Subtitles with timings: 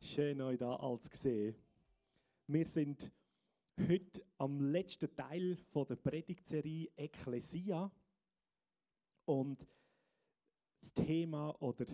[0.00, 1.54] Schön, euch da als gesehen.
[2.48, 3.12] Wir sind
[3.78, 7.90] heute am letzten Teil der Predigtserie Ekklesia.
[9.26, 9.68] Und
[10.80, 11.86] das Thema oder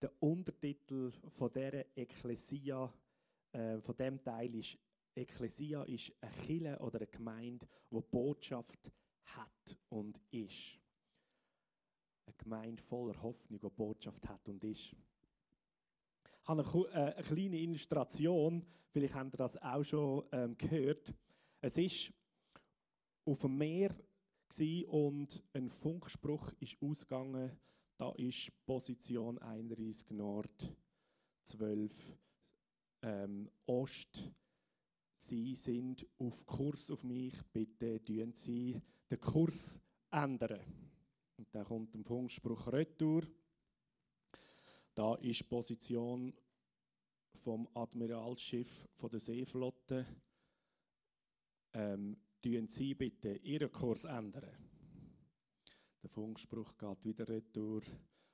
[0.00, 2.92] der Untertitel von dieser Ekklesia,
[3.52, 4.78] äh, von dem Teil ist
[5.14, 8.90] Ekklesia ist eine Kirche oder eine Gemeinde, die Botschaft
[9.24, 10.78] hat und ist.
[12.26, 14.94] Eine Gemeinde voller Hoffnung, die Botschaft hat und ist.
[16.42, 21.14] Ich habe eine, äh, eine kleine Illustration, vielleicht habt ihr das auch schon ähm, gehört.
[21.60, 22.12] Es ist
[23.24, 23.94] auf dem Meer
[24.88, 27.56] und ein Funkspruch ist ausgegangen.
[27.96, 30.76] Da ist Position 31 Nord,
[31.44, 32.18] 12
[33.02, 34.30] ähm, Ost.
[35.16, 37.40] Sie sind auf Kurs auf mich.
[37.52, 40.60] Bitte tun Sie den Kurs ändern.
[41.36, 43.22] Und dann kommt ein Funkspruch Retour.
[44.94, 46.34] Da ist die Position
[47.32, 50.06] vom Admiralsschiff von der Seeflotte.
[51.72, 52.16] Ähm,
[52.66, 54.50] Sie bitte Ihren Kurs ändern.
[56.02, 57.82] Der Funkspruch geht wieder retour.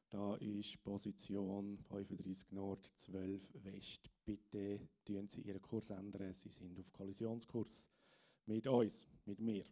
[0.09, 4.11] Da ist Position 35 Nord, 12 West.
[4.25, 6.33] Bitte tun Sie Ihren Kurs ändern.
[6.33, 7.91] Sie sind auf Kollisionskurs
[8.47, 9.65] mit uns, mit mir.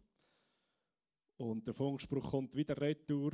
[1.37, 3.31] Und der Funkspruch kommt wieder retour.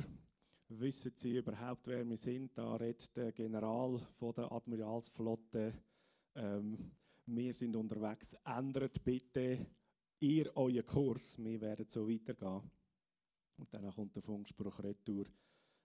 [0.68, 2.56] Wissen Sie überhaupt, wer wir sind?
[2.56, 5.74] Da redet der General von der Admiralsflotte.
[6.34, 6.90] Ähm,
[7.26, 8.34] wir sind unterwegs.
[8.44, 9.66] Ändert bitte
[10.20, 11.36] ihr euren Kurs.
[11.38, 12.70] Wir werden so weitergehen.
[13.56, 15.26] Und dann kommt der Funkspruch retour.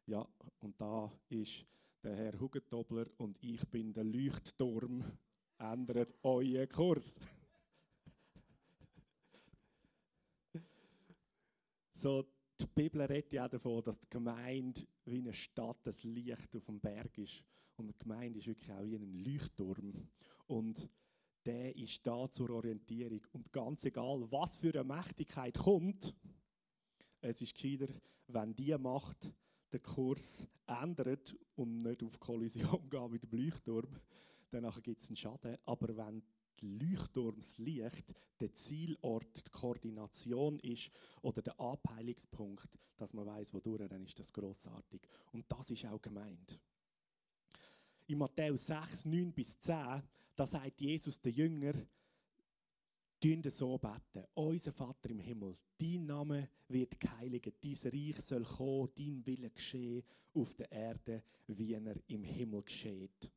[0.05, 0.25] Ja,
[0.59, 1.65] und da ist
[2.01, 5.03] der Herr Hugentobler und ich bin der Leuchtturm.
[5.57, 7.19] Ändert euren Kurs.
[11.91, 12.25] so
[12.65, 16.79] die Bibel redet ja davon, dass die Gemeinde wie eine Stadt, das Licht auf dem
[16.79, 17.43] Berg ist.
[17.75, 20.09] Und die Gemeinde ist wirklich auch wie ein Leuchtturm.
[20.47, 20.89] Und
[21.45, 23.21] der ist da zur Orientierung.
[23.31, 26.13] Und ganz egal, was für eine Mächtigkeit kommt,
[27.21, 27.93] es ist gescheiter,
[28.27, 29.31] wenn die Macht
[29.71, 33.99] den Kurs ändert und nicht auf Kollision geht mit dem Leuchtturm,
[34.51, 35.57] dann gibt es einen Schaden.
[35.65, 36.23] Aber wenn
[36.61, 44.19] Leuchtturmslicht der Zielort, die Koordination ist oder der Abheilungspunkt, dass man weiß, wodurch, dann ist
[44.19, 45.01] das großartig.
[45.31, 46.59] Und das ist auch gemeint.
[48.07, 50.01] In Matthäus 6, 9 bis 10,
[50.35, 51.73] da sagt Jesus den Jünger,
[53.21, 54.25] Tun so beten.
[54.33, 60.03] Unser Vater im Himmel, dein Name wird geheiligt, dein Reich soll kommen, dein Wille geschehen
[60.33, 63.29] auf der Erde, wie er im Himmel geschieht.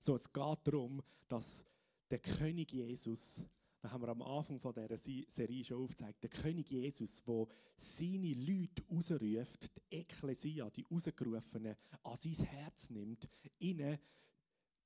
[0.00, 1.64] So, es geht darum, dass
[2.10, 3.42] der König Jesus,
[3.80, 7.46] da haben wir am Anfang von dieser Serie schon aufgezeigt, der König Jesus, der
[7.76, 13.98] seine Leute rausruft, die Ekklesia, die Rausgerufenen, an sein Herz nimmt, ihnen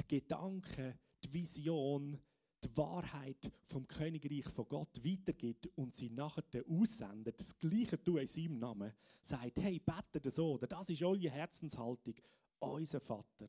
[0.01, 2.19] die Gedanken, die Vision,
[2.65, 8.27] die Wahrheit vom Königreich von Gott weitergibt und sie nachher aussendet, das Gleiche tun in
[8.27, 10.67] seinem Namen, sagt, hey, betet so, oder?
[10.67, 12.15] Das ist eure Herzenshaltung,
[12.61, 13.47] unser Vater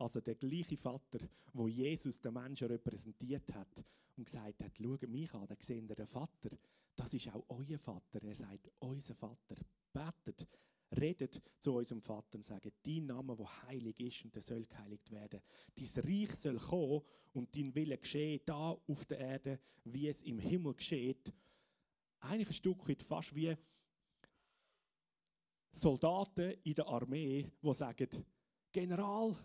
[0.00, 1.18] also der gleiche Vater,
[1.52, 3.84] wo Jesus den Menschen repräsentiert hat
[4.16, 6.50] und gesagt hat, schaut mich an, dann seht ihr den Vater.
[6.96, 8.22] Das ist auch euer Vater.
[8.22, 9.56] Er sagt, unser Vater.
[9.92, 10.46] Betet,
[10.98, 15.10] redet zu unserem Vater und sagt, dein Name, wo heilig ist und der soll geheiligt
[15.10, 15.40] werden.
[15.74, 20.38] Dein Reich soll kommen und dein Wille geschehen, da auf der Erde, wie es im
[20.38, 21.32] Himmel geschieht.
[22.20, 23.56] Eigentlich ein Stück weit fast wie
[25.72, 28.08] Soldaten in der Armee, die sagen,
[28.72, 29.36] General,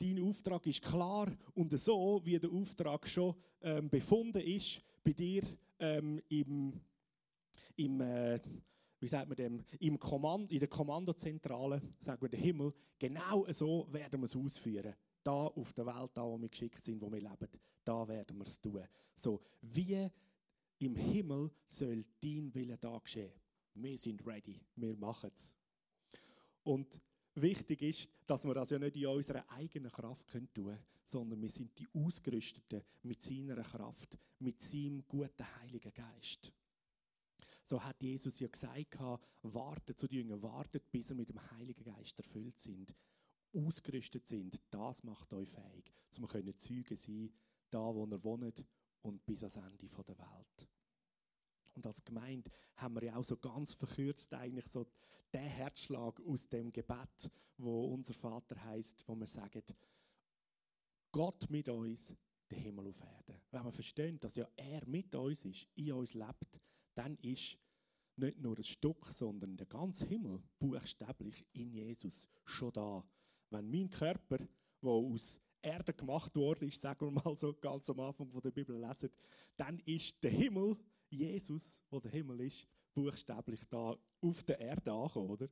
[0.00, 5.42] Dein Auftrag ist klar und so, wie der Auftrag schon ähm, befunden ist, bei dir
[5.80, 6.72] ähm, im,
[7.76, 8.40] im äh,
[9.00, 13.86] wie sagt man dem, im Kommand, in der Kommandozentrale, sagen wir der Himmel, genau so
[13.90, 14.94] werden wir es ausführen.
[15.22, 17.48] Da auf der Welt, da wo wir geschickt sind, wo wir leben,
[17.84, 18.84] da werden wir es tun.
[19.14, 20.08] So, wie
[20.78, 23.32] im Himmel soll dein Wille da geschehen.
[23.74, 25.54] Wir sind ready, wir machen es.
[26.62, 27.00] Und
[27.42, 31.50] wichtig ist, dass wir das ja nicht in unserer eigenen Kraft tun können, sondern wir
[31.50, 36.52] sind die Ausgerüsteten mit seiner Kraft, mit seinem guten Heiligen Geist.
[37.64, 38.98] So hat Jesus ja gesagt,
[39.42, 42.94] wartet zu den Jüngern, wartet, bis ihr mit dem Heiligen Geist erfüllt sind,
[43.52, 44.62] ausgerüstet sind.
[44.70, 45.92] Das macht euch fähig,
[46.28, 47.30] können Zeugen sein,
[47.70, 48.64] da wo ihr wohnt
[49.02, 50.67] und bis ans Ende der Welt.
[51.78, 54.84] Und als Gemeinde haben wir ja auch so ganz verkürzt eigentlich so
[55.32, 59.62] den Herzschlag aus dem Gebet, wo unser Vater heißt, wo wir sagen,
[61.12, 62.12] Gott mit uns,
[62.50, 63.40] der Himmel auf Erden.
[63.52, 66.60] Wenn wir verstehen, dass ja er mit uns ist, in uns lebt,
[66.96, 67.56] dann ist
[68.16, 73.04] nicht nur ein Stück, sondern der ganze Himmel buchstäblich in Jesus schon da.
[73.50, 78.00] Wenn mein Körper, der aus Erde gemacht worden ist, sagen wir mal so ganz am
[78.00, 79.10] Anfang von der Bibel lesen,
[79.56, 80.76] dann ist der Himmel,
[81.10, 85.48] Jesus, wo der Himmel ist, buchstäblich da auf der Erde angekommen, oder?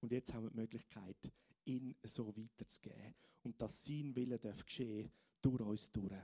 [0.00, 1.32] Und jetzt haben wir die Möglichkeit,
[1.64, 5.10] ihn so weiterzugeben und dass sein Wille darf geschehen
[5.40, 6.18] durch uns durch.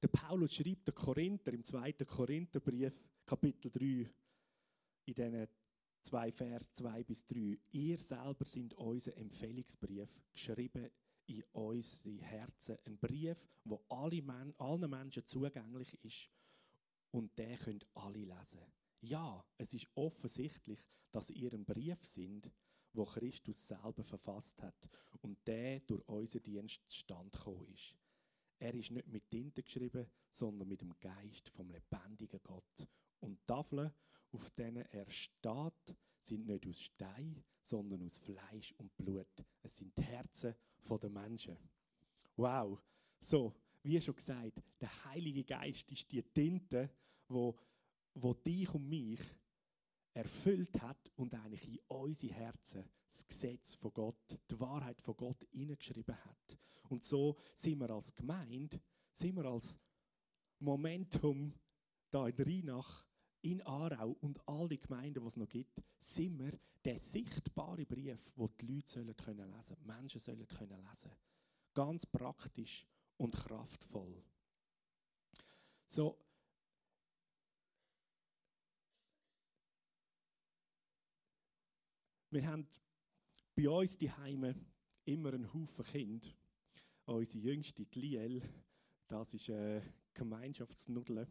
[0.00, 1.92] Der Paulus schreibt der Korinther im 2.
[1.92, 3.84] Korintherbrief, Kapitel 3,
[5.06, 5.48] in diesen
[6.02, 7.58] zwei Vers 2 bis 3.
[7.72, 10.90] Ihr selber sind unser Empfehlungsbrief, geschrieben
[11.26, 12.78] in unsere Herzen.
[12.86, 16.30] Ein Brief, Men allen Menschen zugänglich ist
[17.10, 18.60] und den können alle lesen.
[19.00, 22.52] Ja, es ist offensichtlich, dass ihr ein Brief sind,
[22.92, 24.88] wo Christus selber verfasst hat
[25.20, 27.94] und der durch unseren Dienst zustande gekommen ist.
[28.58, 32.88] Er ist nicht mit Tinte geschrieben, sondern mit dem Geist vom lebendigen Gott.
[33.20, 33.92] Und Tafeln,
[34.32, 39.44] auf denen er steht, sind nicht aus Stein, sondern aus Fleisch und Blut.
[39.62, 40.54] Es sind die Herzen
[40.90, 41.56] der Menschen.
[42.36, 42.80] Wow.
[43.20, 46.90] So, wie schon gesagt, der Heilige Geist ist die Tinte,
[47.28, 47.58] wo,
[48.14, 49.20] wo dich und mich
[50.12, 55.46] erfüllt hat und eigentlich in unsere Herzen das Gesetz von Gott, die Wahrheit von Gott
[55.50, 56.58] hineingeschrieben hat.
[56.88, 58.80] Und so sind wir als Gemeinde,
[59.12, 59.78] sind wir als
[60.58, 61.54] Momentum
[62.10, 63.06] da in Rheinach,
[63.42, 68.32] in Aarau und all die Gemeinden, die es noch gibt, sind wir der sichtbare Brief,
[68.34, 71.12] wo die Leute sollen können lesen, Menschen sollen können lesen.
[71.74, 72.86] Ganz praktisch
[73.18, 74.24] und kraftvoll.
[75.86, 76.18] So,
[82.30, 82.66] wir haben
[83.54, 84.54] bei uns die Heime
[85.04, 86.28] immer einen Haufen Kinder.
[87.06, 88.42] Unsere jüngste, die Liel,
[89.08, 89.82] das ist eine
[90.12, 91.26] Gemeinschaftsnudel.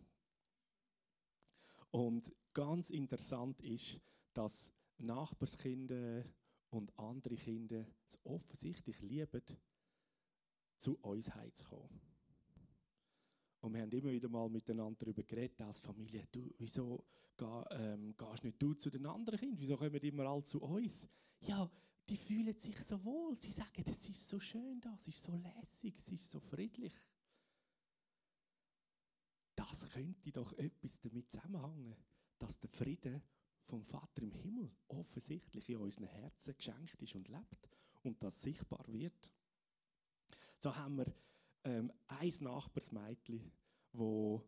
[1.92, 4.01] Und ganz interessant ist,
[4.34, 6.25] dass Nachbarskinder
[6.69, 9.44] und andere Kinder es offensichtlich lieben,
[10.77, 12.01] zu uns heimzukommen.
[13.62, 17.03] Und wir haben immer wieder mal miteinander darüber geredet, als Familie, du, wieso
[17.35, 19.59] geh, ähm, gehst nicht du zu den anderen Kindern?
[19.59, 21.07] Wieso kommen immer alle zu uns?
[21.41, 21.69] Ja,
[22.07, 23.38] die fühlen sich so wohl.
[23.38, 26.94] Sie sagen, es ist so schön da, es ist so lässig, es ist so friedlich.
[29.56, 31.95] Das könnte doch etwas damit zusammenhängen,
[32.38, 33.21] dass der Friede
[33.65, 37.69] vom Vater im Himmel offensichtlich in unseren Herzen geschenkt ist und lebt
[38.03, 39.31] und das sichtbar wird.
[40.59, 41.13] So haben wir
[41.63, 43.51] ähm, ein Nachbarsmädchen,
[43.94, 44.44] wo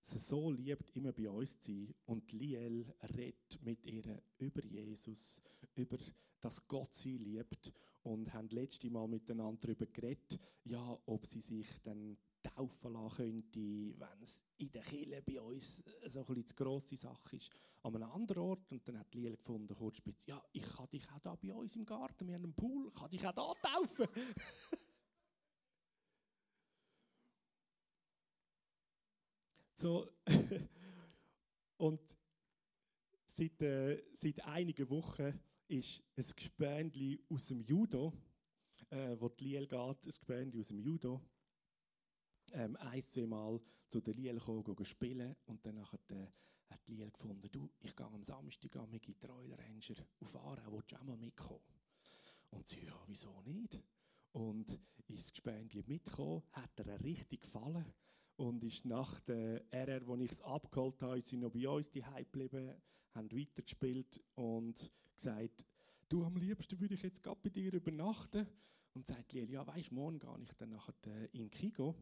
[0.00, 1.94] sie so liebt, immer bei uns zu sein.
[2.06, 2.86] Und Liel
[3.16, 5.42] redet mit ihr über Jesus,
[5.74, 5.98] über
[6.40, 7.72] dass Gott sie liebt.
[8.02, 13.60] Und haben letzte Mal miteinander darüber geredet, ja, ob sie sich dann taufen lassen könnte,
[13.60, 17.50] wenn es in der Kirche bei uns so ein zu grosse Sache ist.
[17.82, 18.72] An einem anderen Ort.
[18.72, 21.84] Und dann hat Liel gefunden, kurz ja, ich kann dich auch da bei uns im
[21.84, 24.06] Garten, wir haben einen Pool, kann dich auch da taufen.
[29.80, 30.06] So,
[31.78, 32.18] und
[33.24, 38.12] seit, äh, seit einigen Wochen ist ein Gespendli aus dem Judo,
[38.90, 41.22] äh, wo die Liel geht, ein Gespendli aus dem Judo,
[42.52, 46.26] ähm, ein, zwei Mal zu der Liel gekommen, spielen und dann äh,
[46.68, 50.92] hat die Liel gefunden, du, ich gehe am Samstag mit Royal Ranger auf Aarau, willst
[50.92, 51.64] du auch mal mitkommen?
[52.50, 53.82] Und sie, ja, wieso nicht?
[54.32, 54.78] Und
[55.08, 57.86] ist das Gespendli mitgekommen, hat ihr richtig gefallen
[58.40, 62.00] und ist nach der RR, wo ich es abgeholt habe, sind noch bei uns die
[62.00, 62.74] geblieben,
[63.12, 65.66] haben weitergespielt und gesagt,
[66.08, 68.46] du am liebsten würde ich jetzt gerade bei dir übernachten.
[68.94, 71.94] Und sagt Liel, ja weisst, morgen gehe ich dann nachher äh, in Kigo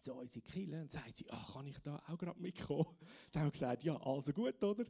[0.00, 2.96] zu uns in Kille und sagt sie, ach, kann ich da auch gerade mitkommen?
[3.32, 4.86] Dann haben wir gesagt, ja, also gut, oder?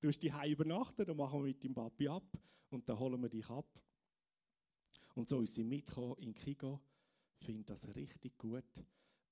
[0.00, 2.36] Du hast die übernachten, dann machen wir mit dem Papi ab
[2.70, 3.68] und dann holen wir dich ab.
[5.14, 6.80] Und so ist sie mitgekommen in Kigo.
[7.38, 8.64] Ich finde das richtig gut.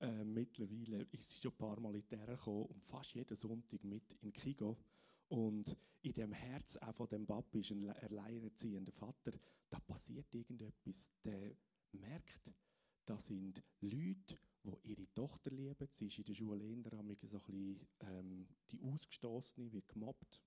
[0.02, 3.84] Äh, mittlerweile ist sie schon ein paar Mal in die gekommen und fast jeden Sonntag
[3.84, 4.76] mit in Kigo.
[5.28, 9.30] Und in dem Herz auch von dem Papi ist ein alleinerziehender Vater.
[9.70, 11.08] Da passiert irgendetwas.
[11.24, 11.54] Der
[11.92, 12.52] merkt,
[13.04, 15.88] da sind Leute, die ihre Tochter lieben.
[15.94, 20.42] Sie ist in der Schule eher so ein bisschen, ähm, die Ausgestoßene, wird gemobbt.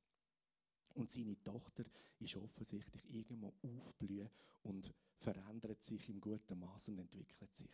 [0.95, 1.85] Und seine Tochter
[2.19, 4.29] ist offensichtlich irgendwo aufblühen
[4.63, 7.71] und verändert sich im guten Maß und entwickelt sich.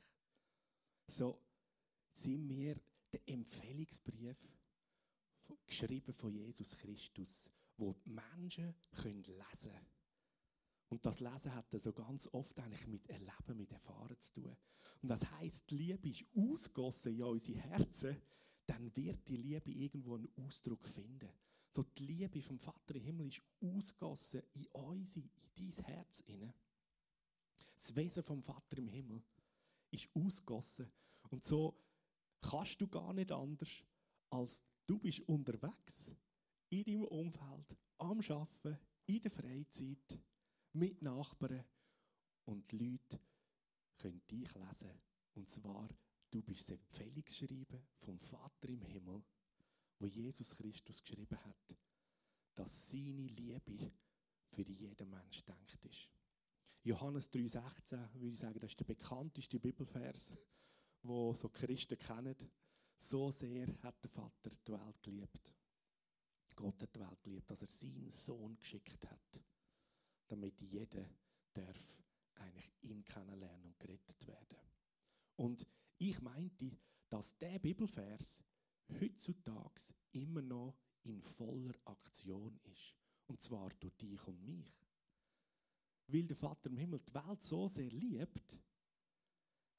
[1.07, 1.39] So,
[2.11, 2.79] sind wir
[3.11, 4.37] der Empfehlungsbrief
[5.65, 9.87] geschrieben von Jesus Christus, wo die Menschen können lesen können.
[10.89, 14.57] Und das Lesen hat so ganz oft eigentlich mit Erleben, mit Erfahren zu tun.
[15.01, 18.21] Und das heißt, die Liebe ist ausgossen in unsere Herzen,
[18.65, 21.29] dann wird die Liebe irgendwo einen Ausdruck finden.
[21.73, 26.53] So die Liebe vom Vater im Himmel ist ausgossen in uns, in dein Herz inne.
[27.75, 29.23] Das Wesen vom Vater im Himmel
[29.91, 30.91] ist ausgossen.
[31.29, 31.73] Und so
[32.41, 33.69] kannst du gar nicht anders,
[34.29, 36.11] als du bist unterwegs
[36.69, 40.19] in deinem Umfeld, am Arbeiten, in der Freizeit,
[40.73, 41.65] mit Nachbarn
[42.45, 43.19] und die Leute
[43.97, 44.91] können dich lesen.
[45.33, 45.89] Und zwar,
[46.29, 49.23] du bist das Empfehlungsschreiben vom Vater im Himmel,
[49.99, 51.77] wo Jesus Christus geschrieben hat,
[52.55, 53.91] dass seine Liebe
[54.49, 56.09] für jeden Mensch denkt ist.
[56.83, 60.31] Johannes 3,16 würde ich sagen, das ist der bekannteste Bibelvers,
[61.03, 62.35] wo so Christen kennen.
[62.95, 65.53] So sehr hat der Vater die Welt geliebt.
[66.55, 69.41] Gott hat die Welt geliebt, dass er seinen Sohn geschickt hat,
[70.27, 71.03] damit jeder
[71.53, 71.97] darf
[72.35, 74.57] eigentlich ihn kennenlernen und gerettet werden.
[75.37, 75.65] Und
[75.97, 76.77] ich meinte,
[77.09, 78.43] dass der Bibelvers
[78.99, 82.95] heutzutage immer noch in voller Aktion ist.
[83.27, 84.73] Und zwar durch dich und mich.
[86.07, 88.59] Weil der Vater im Himmel die Welt so sehr liebt,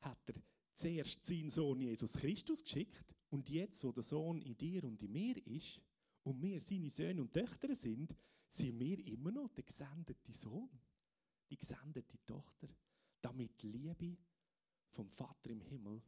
[0.00, 0.42] hat er
[0.82, 5.12] zuerst seinen Sohn Jesus Christus geschickt und jetzt, wo der Sohn in dir und in
[5.12, 5.80] mir ist
[6.24, 8.14] und wir seine Söhne und Töchter sind,
[8.48, 10.70] sind wir immer noch der gesendete Sohn,
[11.48, 12.68] die gesendete Tochter,
[13.20, 14.18] damit die Liebe
[14.88, 16.02] vom Vater im Himmel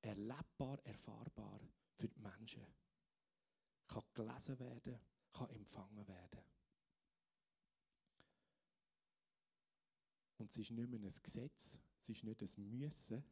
[0.00, 1.60] erlebbar, erfahrbar
[1.94, 2.66] für die Menschen
[3.86, 4.98] kann gelesen werden,
[5.32, 6.40] kann empfangen werden.
[10.38, 13.24] Und es ist nicht mehr ein Gesetz, es ist nicht ein Müssen,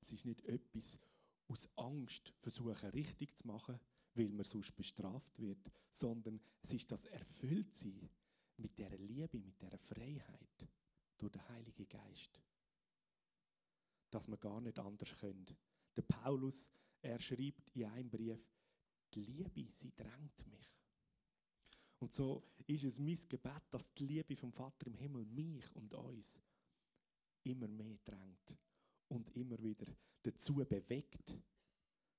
[0.00, 0.98] es ist nicht etwas
[1.46, 3.78] aus Angst versuchen richtig zu machen,
[4.14, 8.10] weil man sonst bestraft wird, sondern es ist das Erfülltsein
[8.56, 10.68] mit der Liebe, mit der Freiheit
[11.16, 12.40] durch den Heiligen Geist,
[14.10, 15.56] dass man gar nicht anders könnte.
[15.96, 18.44] Der Paulus, er schreibt in einem Brief,
[19.14, 20.76] die Liebe, sie drängt mich.
[22.00, 25.94] Und so ist es mein Gebet, dass die Liebe vom Vater im Himmel mich und
[25.94, 26.40] uns
[27.48, 28.56] immer mehr drängt
[29.08, 29.86] und immer wieder
[30.22, 31.36] dazu bewegt,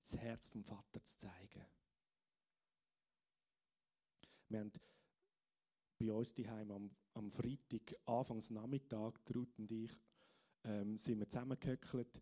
[0.02, 1.66] das Herz vom Vater zu zeigen.
[4.48, 4.72] Wir haben
[6.00, 9.92] bei uns daheim am, am Freitag, anfangs Nachmittag, Ruth und ich,
[10.64, 12.22] ähm, sind wir zusammengehöckelt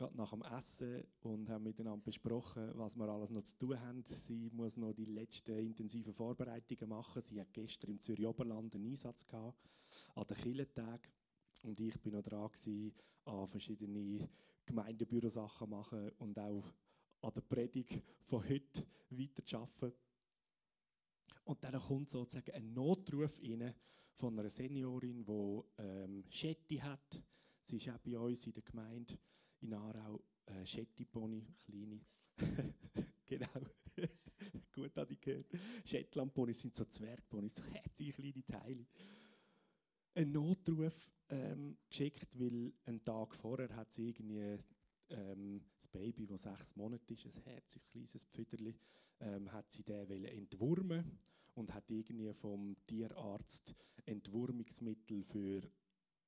[0.00, 4.02] gerade nach dem Essen und haben miteinander besprochen, was wir alles noch zu tun haben.
[4.02, 7.20] Sie muss noch die letzten intensiven Vorbereitungen machen.
[7.20, 9.68] Sie hat gestern im Zürich Oberland einen Einsatz gehabt,
[10.14, 11.12] an den Killentagen.
[11.62, 12.50] Und ich bin noch dran
[13.24, 14.28] an verschiedene
[14.64, 16.72] Gemeindebürosachen machen und auch
[17.22, 19.98] an der Predigt von heute weiterzuarbeiten.
[21.44, 23.74] Und dann kommt sozusagen ein Notruf rein
[24.12, 27.22] von einer Seniorin, die ähm, Schetti hat.
[27.62, 29.18] Sie ist auch bei uns in der Gemeinde
[29.60, 32.00] in Aarau äh, Shetty-Pony, kleine.
[33.26, 33.48] genau.
[34.72, 35.46] Gut, habe ich gehört.
[35.84, 38.86] Shetland-Ponys sind so Zwergponys, so hässliche kleine Teile.
[40.20, 44.58] Ein Notruf ähm, geschickt, weil einen Tag vorher hat sie irgendwie
[45.08, 48.76] ähm, das Baby, das sechs Monate ist, ein herziges kleines Pfütterli,
[49.20, 51.18] ähm, hat sie den entwurmen
[51.54, 53.74] und hat irgendwie vom Tierarzt
[54.04, 55.62] Entwurmungsmittel für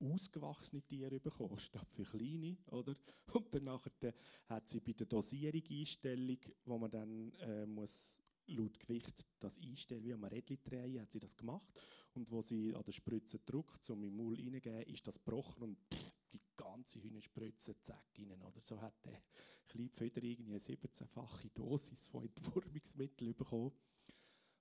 [0.01, 2.97] ausgewachsene Tiere bekommen, statt für kleine, oder?
[3.35, 4.15] Und dann nachher
[4.47, 10.05] hat sie bei der Dosierung Einstellung, wo man dann äh, muss laut Gewicht das einstellen,
[10.05, 11.69] wie am Rädchen drehen, hat sie das gemacht.
[12.15, 15.79] Und wo sie an der Spritze drückt, um im Maul reingeben, ist das gebrochen und
[15.93, 18.61] pff, die ganze Hühnerspritze zack rein, oder?
[18.63, 19.23] So hat der
[19.67, 23.73] kleine Pföder irgendwie eine 17-fache Dosis von Entwurmungsmittel bekommen.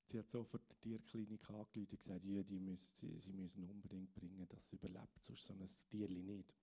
[0.05, 4.45] Sie hat sofort die Tierklinik angerufen und gesagt, ja, die müssen, sie, müssen unbedingt bringen,
[4.49, 6.53] dass es überlebt, sonst so ein Tierli nicht.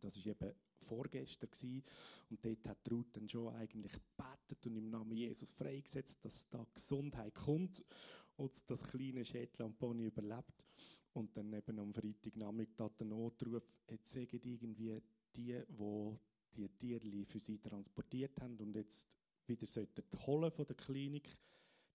[0.00, 1.50] Das war eben vorgestern.
[1.50, 1.82] Gewesen.
[2.30, 6.66] Und dort hat Ruth dann schon eigentlich gebetet und im Namen Jesus freigesetzt, dass da
[6.74, 7.84] Gesundheit kommt
[8.36, 10.64] und das kleine Shetland-Pony überlebt.
[11.12, 15.00] Und dann eben am Freitagnachmittag der Notruf, jetzt sagen irgendwie
[15.34, 16.18] die, die
[16.56, 19.08] die Tierli für sie transportiert haben und jetzt
[19.46, 21.34] wieder sollten holen von der Klinik,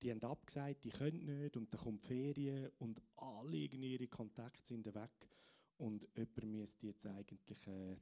[0.01, 4.85] die haben abgesagt, die können nicht und dann kommt Ferien und alle ihre Kontakte sind
[4.93, 5.27] weg
[5.81, 7.97] und jemand müsste jetzt eigentlich äh,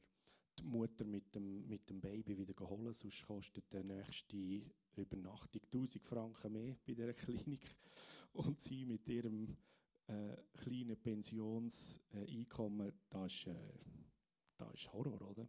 [0.60, 4.62] die Mutter mit dem, mit dem Baby wieder holen, sonst kostet der nächste
[4.98, 7.66] Übernachtung 1000 Franken mehr bei der Klinik
[8.34, 9.56] und sie mit ihrem
[10.08, 13.56] äh, kleinen Pensionseinkommen, das ist, äh,
[14.58, 15.48] das ist Horror, oder?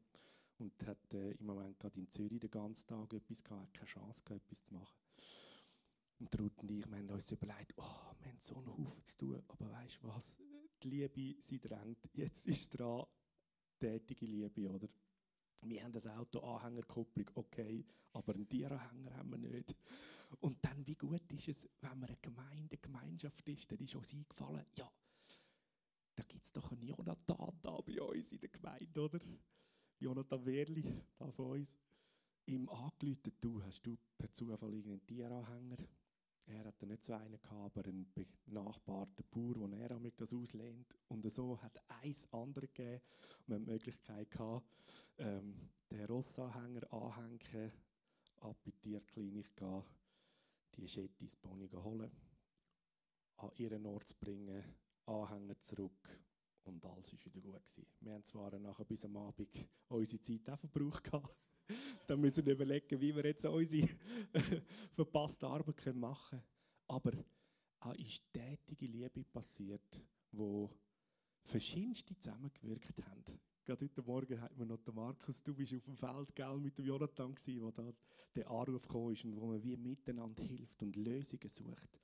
[0.59, 3.87] Und hat äh, im Moment gerade in Zürich den ganzen Tag etwas gehabt, hat keine
[3.87, 4.97] Chance gehabt, etwas zu machen.
[6.21, 9.19] Und Ruth und ich, wir haben uns überlegt, oh, wir haben so einen Haufen zu
[9.19, 10.39] tun, aber weißt du was,
[10.83, 13.07] die Liebe, sie drängt, jetzt ist dran,
[13.79, 14.89] tätige Liebe, oder?
[15.63, 19.77] Wir haben das Auto Anhängerkupplung, okay, aber einen Tieranhänger haben wir nicht.
[20.41, 23.95] Und dann, wie gut ist es, wenn man eine Gemeinde, eine Gemeinschaft ist, dann ist
[23.95, 24.91] uns eingefallen, ja,
[26.15, 29.19] da gibt es doch einen Jonathan da bei uns in der Gemeinde, oder?
[29.99, 31.77] Jonathan Werli, da von uns.
[32.47, 35.77] Ihm angeläutet, du, hast du per Zufall irgendeinen Tieranhänger?
[36.53, 38.13] Er hatte nicht so einen gehabt, aber einen
[38.45, 40.99] benachbarten Bauer, wo er das auslehnt.
[41.09, 43.01] Und so hat eins andere gegeben.
[43.47, 44.67] Und wir haben die Möglichkeit gehabt,
[45.19, 45.55] ähm,
[45.91, 47.73] den Rossanhänger anhängen,
[48.41, 49.85] ab in die Tierklinik gehen,
[50.77, 52.11] die Schettis Pony holen,
[53.37, 54.65] an ihren Ort zu bringen,
[55.07, 56.09] Anhänger zurück
[56.65, 57.65] und alles war wieder gut.
[57.65, 57.87] Gewesen.
[58.01, 59.49] Wir haben zwar nachher bis am Abend
[59.89, 61.05] unsere Zeit auch verbraucht.
[61.05, 61.37] Gehabt.
[62.11, 63.89] Dann müssen wir überlegen, wie wir jetzt unsere
[64.97, 66.45] verpasste Arbeit machen können.
[66.89, 67.13] Aber
[67.79, 70.03] auch ist tätige Liebe passiert,
[70.33, 70.69] wo
[71.45, 73.41] verschiedenste zusammengewirkt haben.
[73.65, 76.77] Gerade heute Morgen hat mir noch der Markus, du bist auf dem Feld gell, mit
[76.79, 77.93] dem Jonathan gewesen, wo da
[78.35, 82.01] der Anruf ist und wo man wie miteinander hilft und Lösungen sucht.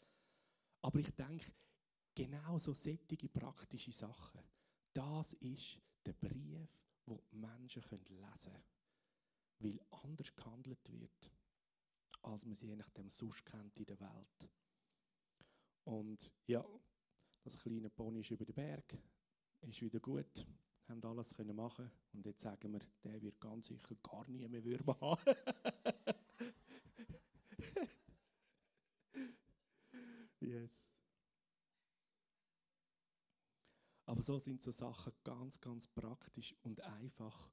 [0.82, 1.50] Aber ich denke,
[2.14, 4.40] genau so sättige praktische Sachen,
[4.92, 6.68] das ist der Brief,
[7.06, 8.75] wo die Menschen lesen können.
[9.58, 11.30] Weil anders gehandelt wird,
[12.22, 14.50] als man sie je nachdem sonst kennt in der Welt.
[15.84, 16.64] Und ja,
[17.44, 18.98] das kleine Pony ist über den Berg,
[19.62, 20.46] ist wieder gut
[20.88, 24.64] haben alles können machen und jetzt sagen wir, der wird ganz sicher gar nie mehr
[24.64, 25.20] Würmer haben.
[30.40, 30.94] yes.
[34.04, 37.50] Aber so sind so Sachen ganz, ganz praktisch und einfach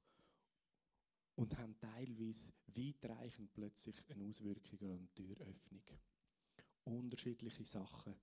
[1.36, 5.82] und haben teilweise weitreichend plötzlich eine Auswirkung eine Türöffnung.
[6.84, 8.14] Unterschiedliche Sachen,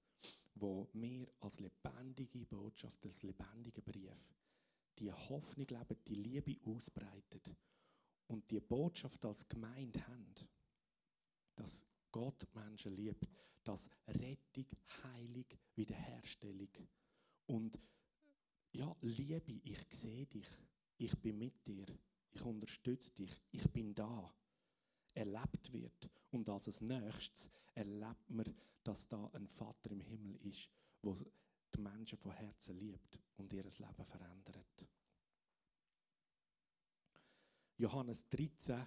[0.56, 4.36] wo wir als lebendige Botschaft, als lebendiger Brief
[5.00, 7.56] die Hoffnung leben, die Liebe ausbreitet
[8.28, 10.36] und die Botschaft als Gemeinde haben,
[11.56, 13.28] dass Gott Menschen liebt,
[13.64, 14.66] dass Rettung,
[15.04, 16.70] Heilung, Wiederherstellung
[17.48, 17.80] und
[18.74, 20.48] ja, Liebe, ich sehe dich,
[20.98, 21.86] ich bin mit dir,
[22.32, 24.34] ich unterstütze dich, ich bin da,
[25.14, 26.10] erlebt wird.
[26.32, 30.70] Und als nächstes erlebt man, dass da ein Vater im Himmel ist,
[31.02, 31.16] wo
[31.74, 34.88] die Menschen von Herzen liebt und ihr Leben verändert.
[37.78, 38.86] Johannes 13,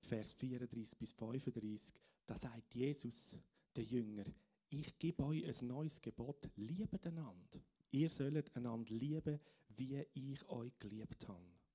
[0.00, 1.94] Vers 34 bis 35,
[2.26, 3.34] da sagt Jesus,
[3.74, 4.24] der Jünger,
[4.68, 7.60] ich gebe euch ein neues Gebot, liebet einander.
[7.90, 11.65] Ihr sollt einander lieben, wie ich euch geliebt habe.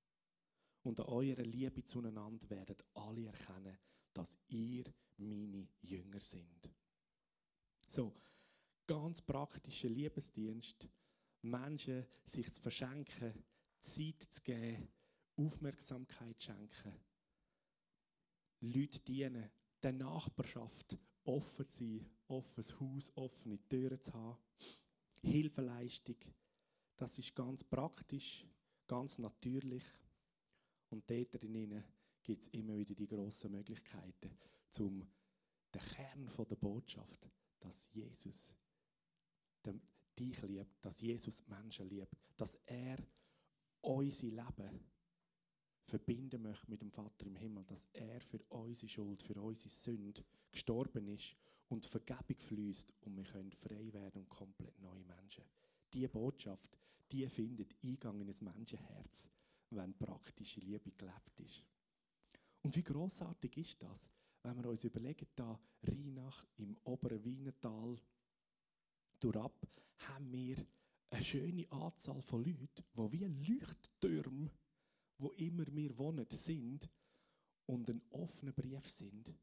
[0.82, 3.78] Und an eurer Liebe zueinander werden alle erkennen,
[4.12, 4.84] dass ihr
[5.16, 6.70] meine Jünger sind.
[7.88, 8.12] So,
[8.86, 10.88] ganz praktischer Liebesdienst,
[11.42, 13.32] Menschen sich zu verschenken,
[13.78, 14.88] Zeit zu geben,
[15.36, 16.94] Aufmerksamkeit schenken,
[18.60, 19.50] Leute dienen,
[19.82, 24.38] der Nachbarschaft offen zu sein, offenes Haus, offene Türen zu haben,
[25.22, 26.16] Hilfeleistung,
[26.96, 28.46] das ist ganz praktisch,
[28.86, 29.84] ganz natürlich
[30.92, 31.82] und dort drinnen
[32.22, 34.30] gibt es immer wieder die grossen Möglichkeiten,
[34.68, 35.06] zum
[35.74, 37.28] den Kern der Botschaft,
[37.58, 38.54] dass Jesus
[40.18, 42.98] dich liebt, dass Jesus Menschen liebt, dass er
[43.80, 44.80] unser Leben
[45.86, 50.22] verbinden möchte mit dem Vater im Himmel, dass er für unsere Schuld, für unsere Sünde
[50.50, 51.34] gestorben ist
[51.68, 55.44] und Vergebung fließt und wir können frei werden und komplett neue Menschen.
[55.92, 56.78] Diese Botschaft,
[57.10, 59.28] die findet Eingang in ein Menschenherz,
[59.76, 61.64] wenn praktische Liebe gelebt ist.
[62.62, 64.10] Und wie großartig ist das,
[64.42, 67.98] wenn wir uns überlegen, da Rheinach im oberen Wienertal
[69.20, 69.66] durchab,
[70.08, 70.56] haben wir
[71.10, 74.50] eine schöne Anzahl von Leuten, die wie Leuchttürme,
[75.18, 76.88] wo immer wir wohnen, sind
[77.66, 79.34] und ein offener Brief sind,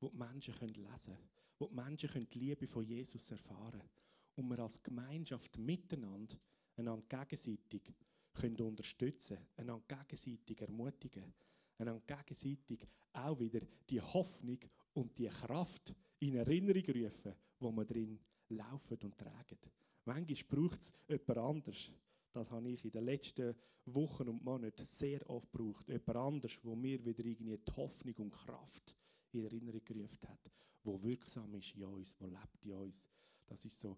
[0.00, 3.90] wo die Menschen lesen können, wo die Menschen die Liebe von Jesus erfahren können
[4.36, 6.36] und wir als Gemeinschaft miteinander
[6.76, 7.92] einander gegenseitig
[8.32, 11.34] können unterstützen, einander gegenseitig ermutigen,
[11.78, 14.58] einander gegenseitig auch wieder die Hoffnung
[14.94, 19.58] und die Kraft in Erinnerung rufen, wo wir drin laufen und tragen.
[20.04, 21.92] Manchmal braucht es jemand anders.
[22.32, 23.54] Das habe ich in den letzten
[23.86, 25.88] Wochen und Monaten sehr oft gebraucht.
[25.88, 28.94] Jemand anders, wo mir wieder irgendwie die Hoffnung und Kraft
[29.32, 30.50] in Erinnerung gerufen hat,
[30.82, 33.08] wo wirksam ist in uns, wo lebt in uns.
[33.46, 33.96] Das ist so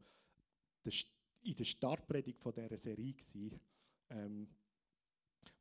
[1.43, 3.61] in der Startpredigt von dieser Serie gewesen,
[4.11, 4.49] ähm,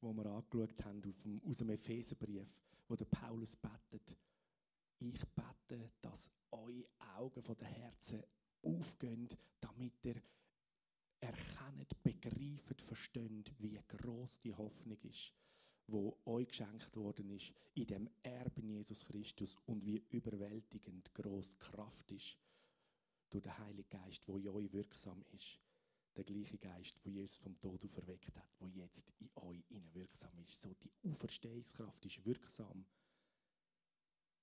[0.01, 2.55] wo wir angeschaut haben aus dem Epheserbrief,
[2.87, 4.17] wo der Paulus betet.
[4.99, 6.83] Ich bete, dass eure
[7.15, 8.23] Augen von den Herzen
[8.61, 9.29] aufgehen,
[9.61, 10.21] damit ihr
[11.21, 15.33] erkennt, begreift, versteht, wie groß die Hoffnung ist,
[15.87, 22.11] wo euch geschenkt worden ist in dem Erben Jesus Christus und wie überwältigend groß Kraft
[22.11, 22.37] ist
[23.29, 25.59] durch den Heiligen Geist, wo in euch wirksam ist.
[26.19, 30.61] Der gleiche Geist, der Jesus vom Tod auferweckt hat, der jetzt in euch wirksam ist.
[30.61, 32.85] So die Auferstehungskraft ist wirksam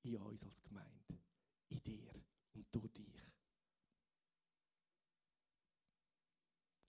[0.02, 1.20] in uns als Gemeinde,
[1.68, 2.10] in dir
[2.54, 3.30] und durch dich.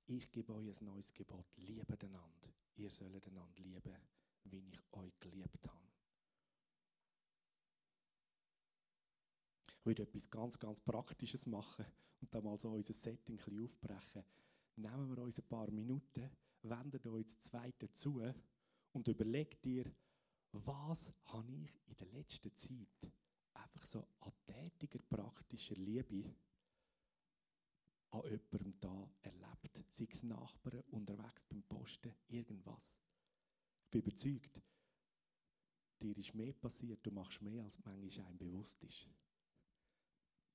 [0.06, 1.46] Ich gebe euch ein neues Gebot.
[1.58, 2.54] Liebe einander.
[2.76, 3.98] Ihr sollt einander lieben,
[4.46, 5.88] wie ich euch geliebt habe.
[9.68, 11.86] Ich würde etwas ganz, ganz Praktisches machen
[12.22, 14.24] und dann mal so unser Setting ein bisschen aufbrechen.
[14.78, 16.30] Nehmen wir uns ein paar Minuten,
[16.62, 18.22] wendet euch das zweite zu
[18.94, 19.92] und überlegt dir,
[20.52, 23.12] was habe ich in der letzten Zeit
[23.54, 26.36] einfach so an tätiger, praktischer Liebe
[28.12, 29.84] an jemandem da erlebt.
[29.90, 33.00] Sei es Nachbarn, unterwegs beim Posten, irgendwas.
[33.86, 34.62] Ich bin überzeugt,
[36.00, 39.08] dir ist mehr passiert, du machst mehr, als manchmal einem bewusst ist.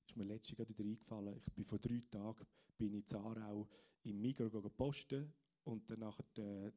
[0.07, 3.67] ist mir letztens gerade wieder eingefallen, ich bin vor drei Tagen bin in Zarau
[4.03, 6.71] im Migros posten und dann nachher äh,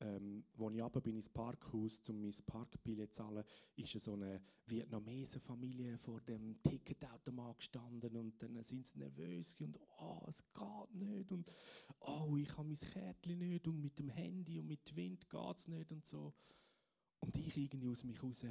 [0.00, 3.44] ähm, als ich runter bin ins Parkhaus, um mein Parkbillett zu zahlen,
[3.76, 4.40] ist so eine
[5.40, 11.32] Familie vor dem Ticketautomat gestanden und dann sind sie nervös und «Oh, es geht nicht»
[11.32, 11.50] und
[12.00, 15.68] «Oh, ich habe mein Kärtchen nicht» und «Mit dem Handy und mit Wind geht es
[15.68, 16.34] nicht» und so.
[17.20, 18.44] Und ich irgendwie aus mich raus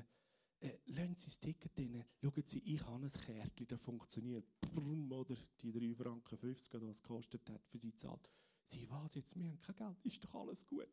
[0.63, 4.45] äh, lassen Sie das Ticket drin, schauen Sie, ich habe ein Kärtchen, das funktioniert.
[4.73, 6.35] Brumm, oder die 3,50 Franken,
[6.75, 8.29] oder was es gekostet hat, für Sie zahlt.
[8.65, 10.89] Sie, was jetzt, wir haben kein Geld, ist doch alles gut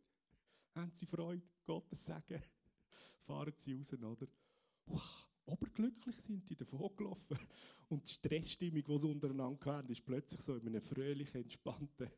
[0.74, 2.42] haben sie Freude, Gottes Segen,
[3.26, 4.26] fahren sie raus, oder?
[4.86, 5.00] Uah,
[5.46, 7.38] oberglücklich sind die davon gelaufen.
[7.88, 12.12] Und die Stressstimmung, die sie untereinander hatten, ist plötzlich so in eine fröhliche, entspannte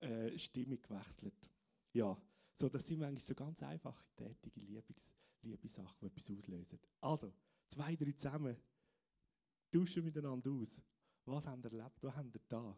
[0.00, 1.50] äh, Stimmung gewechselt.
[1.92, 2.16] Ja,
[2.58, 6.80] so, das sind eigentlich so ganz einfache, tätige Liebes, Liebessachen, die etwas auslösen.
[7.00, 7.32] Also,
[7.68, 8.56] zwei, drei zusammen,
[9.70, 10.80] tauschen miteinander aus.
[11.26, 12.02] Was habt ihr erlebt?
[12.02, 12.76] Was habt ihr da?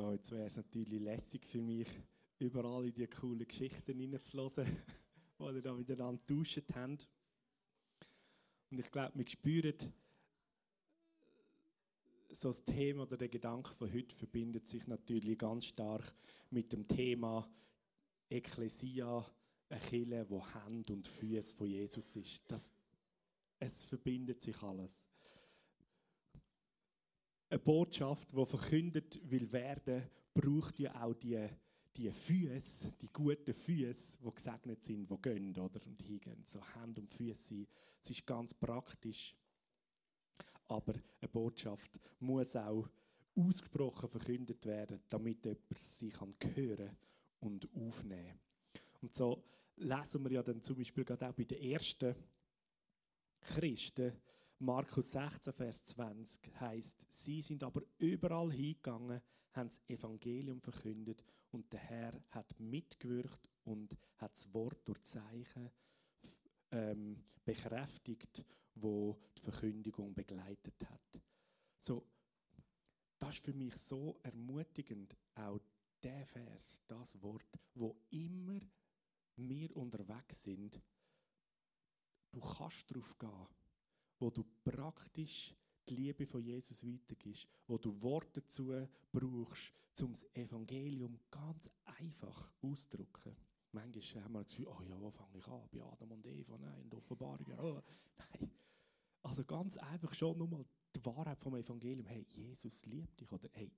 [0.00, 1.86] So, jetzt wäre es natürlich lässig für mich,
[2.38, 4.64] überall in die coolen Geschichten hineinzuhören,
[5.38, 7.06] die ihr da miteinander getauscht habt.
[8.70, 9.74] Und ich glaube, wir spüren,
[12.30, 16.14] so das Thema oder der Gedanke von heute verbindet sich natürlich ganz stark
[16.48, 17.46] mit dem Thema
[18.30, 19.26] Ekklesia,
[19.68, 22.42] eine Kirche, wo Hand und Füße von Jesus ist.
[22.50, 22.72] Das,
[23.58, 25.09] es verbindet sich alles.
[27.50, 31.48] Eine Botschaft, die verkündet will werden, braucht ja auch die,
[31.96, 36.44] die Füße, die guten Füße, die gesegnet sind, die gehen oder, und hingehen.
[36.46, 37.66] So Hand und Füße.
[38.00, 39.34] Es ist ganz praktisch.
[40.68, 42.88] Aber eine Botschaft muss auch
[43.34, 46.96] ausgesprochen verkündet werden, damit jemand sie kann hören
[47.40, 48.38] und aufnehmen
[49.00, 49.42] Und so
[49.76, 52.14] lesen wir ja dann zum Beispiel gerade auch bei den ersten
[53.40, 54.12] Christen,
[54.62, 61.72] Markus 16, Vers 20 heißt: Sie sind aber überall hingegangen, haben das Evangelium verkündet und
[61.72, 65.70] der Herr hat mitgewirkt und hat das Wort durch Zeichen
[66.72, 68.44] ähm, bekräftigt,
[68.74, 71.22] wo die Verkündigung begleitet hat.
[71.78, 72.06] So,
[73.18, 75.58] das ist für mich so ermutigend, auch
[76.02, 78.60] der Vers, das Wort, wo immer
[79.36, 80.78] wir unterwegs sind,
[82.30, 83.46] du kannst darauf gehen,
[84.20, 85.54] wo du praktisch
[85.88, 92.52] die Liebe von Jesus weitergibst, wo du Worte dazu brauchst, um das Evangelium ganz einfach
[92.62, 93.36] auszudrücken.
[93.72, 95.68] Manchmal haben wir das Gefühl, oh ja, wo fange ich an?
[95.70, 97.82] Bei Adam und Eva, nein, in Offenbarungen, oh,
[98.16, 98.50] nein.
[99.22, 102.06] Also ganz einfach schon nur mal die Wahrheit vom Evangelium.
[102.06, 103.70] Hey, Jesus liebt dich oder hey,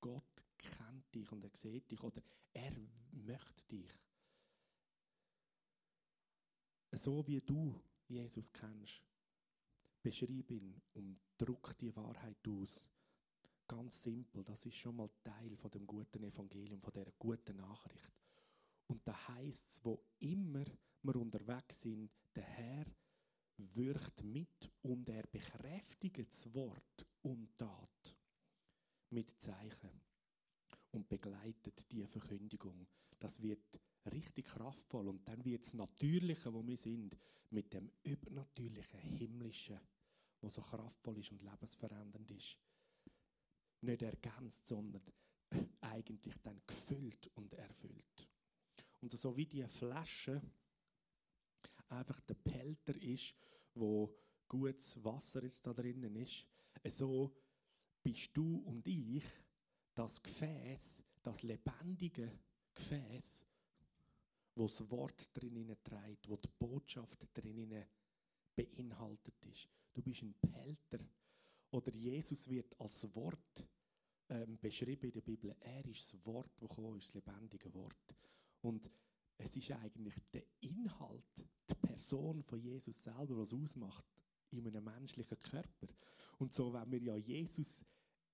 [0.00, 2.22] Gott kennt dich und er sieht dich oder
[2.52, 2.72] er
[3.10, 3.90] möchte dich.
[6.92, 9.02] So wie du Jesus kennst,
[10.06, 12.80] beschreib ihn und druck die Wahrheit aus.
[13.66, 18.12] Ganz simpel, das ist schon mal Teil von dem guten Evangelium, von der guten Nachricht.
[18.86, 20.64] Und da heißt es, wo immer
[21.02, 22.86] wir unterwegs sind, der Herr
[23.56, 28.16] wirkt mit und er bekräftigt das Wort und Tat
[29.10, 30.00] mit Zeichen
[30.92, 32.86] und begleitet die Verkündigung.
[33.18, 33.80] Das wird
[34.12, 37.18] richtig kraftvoll und dann wird das Natürliche, wo wir sind,
[37.50, 39.80] mit dem übernatürlichen Himmlischen,
[40.46, 42.56] wo so kraftvoll ist und lebensverändernd ist,
[43.80, 45.02] nicht ergänzt, sondern
[45.80, 48.28] eigentlich dann gefüllt und erfüllt.
[49.00, 50.40] Und so wie die Flasche
[51.88, 53.34] einfach der Pelter ist,
[53.74, 56.46] wo gutes Wasser jetzt da drinnen ist,
[56.88, 57.36] so
[58.00, 59.24] bist du und ich
[59.94, 62.38] das Gefäß, das lebendige
[62.72, 63.44] Gefäß,
[64.54, 67.84] wo das Wort drinnen trägt, wo die Botschaft drinnen
[68.54, 69.68] beinhaltet ist.
[69.96, 71.02] Du bist ein Pelter.
[71.70, 73.66] Oder Jesus wird als Wort
[74.28, 75.56] ähm, beschrieben in der Bibel.
[75.58, 78.14] Er ist das Wort, das ist, das lebendige Wort.
[78.60, 78.90] Und
[79.38, 84.04] es ist eigentlich der Inhalt, die Person von Jesus selber, was ausmacht
[84.50, 85.88] in einem menschlichen Körper.
[86.36, 87.82] Und so, wenn wir ja Jesus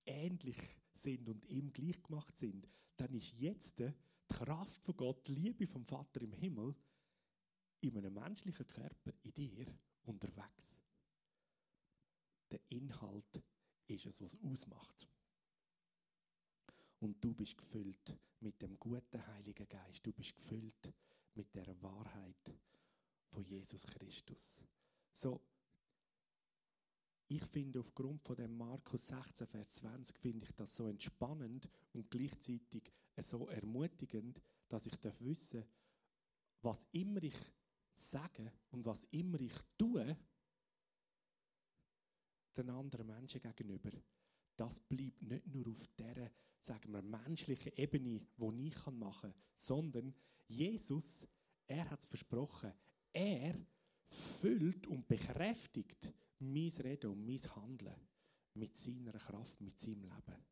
[0.04, 0.58] ähnlich
[0.92, 3.92] sind und ihm gleich gemacht sind, dann ist jetzt die
[4.26, 6.74] Kraft von Gott, die Liebe vom Vater im Himmel,
[7.82, 9.66] in einem menschlichen Körper, in dir,
[10.02, 10.80] unterwegs.
[12.52, 13.42] Der Inhalt
[13.86, 15.08] ist es, was ausmacht.
[17.00, 20.06] Und du bist gefüllt mit dem guten Heiligen Geist.
[20.06, 20.92] Du bist gefüllt
[21.34, 22.54] mit der Wahrheit
[23.26, 24.60] von Jesus Christus.
[25.12, 25.40] So,
[27.28, 32.10] ich finde aufgrund von dem Markus 16, Vers 20, finde ich das so entspannend und
[32.10, 35.68] gleichzeitig so ermutigend, dass ich wissen darf
[36.62, 37.36] was immer ich
[37.92, 40.16] sage und was immer ich tue,
[42.56, 43.90] den anderen Menschen gegenüber,
[44.56, 50.14] das bleibt nicht nur auf der, sagen wir, menschlichen Ebene, die ich machen kann, sondern
[50.46, 51.26] Jesus,
[51.66, 52.72] er hat es versprochen,
[53.12, 53.54] er
[54.08, 58.08] füllt und bekräftigt mein Reden und mein Handeln
[58.54, 60.44] mit seiner Kraft, mit seinem Leben.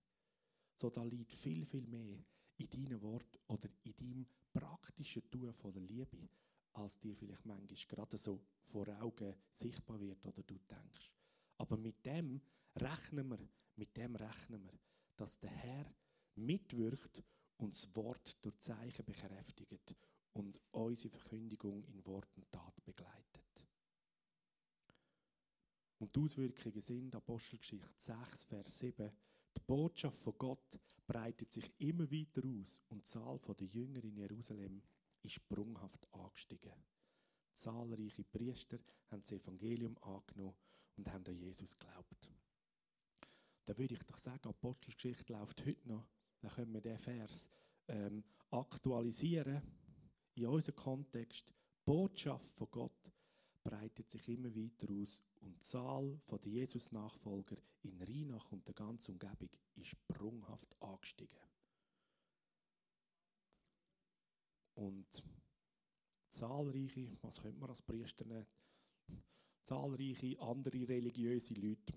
[0.76, 2.24] So, da liegt viel, viel mehr
[2.56, 6.28] in deinem Wort oder in deinem praktischen Tun von der Liebe,
[6.72, 11.12] als dir vielleicht manchmal gerade so vor Augen sichtbar wird oder du denkst.
[11.60, 12.40] Aber mit dem
[12.76, 13.38] rechnen wir,
[13.76, 14.78] mit dem rechnen wir,
[15.14, 15.94] dass der Herr
[16.36, 17.22] mitwirkt
[17.58, 19.94] und das Wort durch Zeichen bekräftigt
[20.32, 23.68] und unsere Verkündigung in Wort und Tat begleitet.
[25.98, 29.12] Und die Auswirkungen sind Apostelgeschichte 6, Vers 7.
[29.54, 34.16] Die Botschaft von Gott breitet sich immer weiter aus und die Zahl der Jünger in
[34.16, 34.82] Jerusalem
[35.20, 36.72] ist sprunghaft angestiegen.
[37.52, 40.56] Zahlreiche Priester haben das Evangelium angenommen
[41.00, 42.30] und haben an Jesus geglaubt.
[43.64, 46.06] Da würde ich doch sagen, Apostelgeschichte läuft heute noch
[46.40, 47.50] dann können wir diesen Vers
[47.88, 49.62] ähm, aktualisieren
[50.34, 51.48] in unseren Kontext.
[51.48, 53.12] Die Botschaft von Gott
[53.62, 59.12] breitet sich immer weiter aus und die Zahl der Jesus-Nachfolger in Rheinach und der ganzen
[59.12, 61.40] Umgebung ist sprunghaft angestiegen.
[64.74, 65.22] Und
[66.30, 68.46] zahlreiche, was könnte man als Priester nennen,
[69.64, 71.94] zahlreiche andere religiöse Leute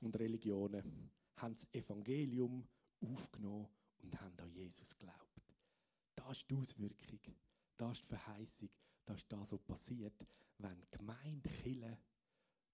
[0.00, 2.66] und Religionen haben das Evangelium
[3.00, 3.68] aufgenommen
[4.02, 5.54] und haben an Jesus geglaubt.
[6.14, 7.20] Das ist die Auswirkung,
[7.76, 8.70] das ist die Verheißung,
[9.04, 10.26] das ist das, was passiert,
[10.58, 11.98] wenn die Gemeinde Chille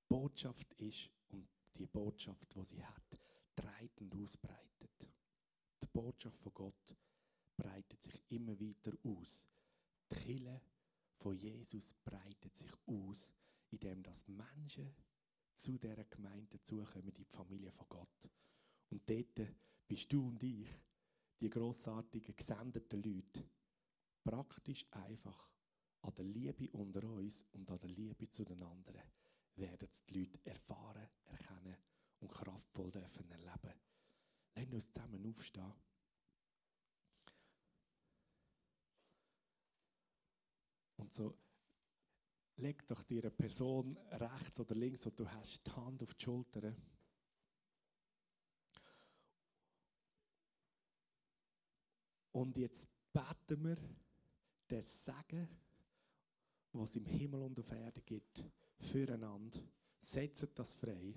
[0.08, 3.20] Botschaft ist und die Botschaft, die sie hat,
[3.54, 5.08] treibt und ausbreitet.
[5.82, 6.96] Die Botschaft von Gott
[7.56, 9.44] breitet sich immer weiter aus.
[10.10, 10.60] Die Chille
[11.16, 13.30] von Jesus breitet sich aus,
[13.74, 14.94] indem das Menschen
[15.52, 18.30] zu dieser Gemeinde dazukommen, in die Familie von Gott.
[18.90, 19.40] Und dort
[19.86, 20.68] bist du und ich,
[21.40, 23.44] die grossartigen, gesendeten Leute,
[24.22, 25.50] praktisch einfach
[26.02, 29.02] an der Liebe unter uns und an der Liebe zu den anderen
[29.56, 31.76] werden die Leute erfahren, erkennen
[32.20, 33.74] und kraftvoll dürfen erleben.
[34.54, 35.72] Lass uns zusammen aufstehen.
[40.96, 41.43] Und so
[42.56, 46.24] leg doch dir eine Person rechts oder links, wo du hast, die Hand auf die
[46.24, 46.74] Schulter.
[52.32, 53.76] Und jetzt beten wir
[54.66, 55.48] das Segen,
[56.72, 58.44] was im Himmel und auf Erde gibt,
[58.78, 59.60] füreinander.
[60.00, 61.14] Setzt das frei,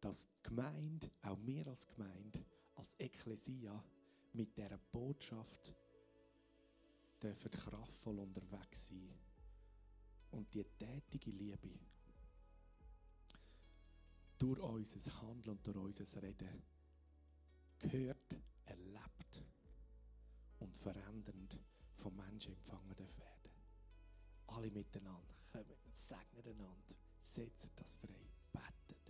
[0.00, 3.82] dass die Gemeinde, auch wir als Gemeinde, als Ekklesia,
[4.32, 5.74] mit dieser Botschaft
[7.22, 9.31] dürfen kraftvoll unterwegs sein.
[10.32, 11.68] Und die tätige Liebe
[14.38, 16.62] durch unser Handeln und durch unser Reden
[17.78, 19.44] gehört, erlebt
[20.58, 21.58] und verändernd
[21.94, 23.52] von Menschen empfangen werden.
[24.48, 29.01] Alle miteinander kommen, segnen einander, setzen das frei, beten.